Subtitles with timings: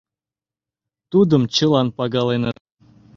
[1.11, 2.57] Тудым чылан пагаленыт.